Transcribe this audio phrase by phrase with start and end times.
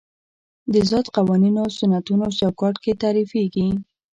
[0.89, 3.67] ذات قوانینو سنتونو چوکاټ کې تعریفېږي.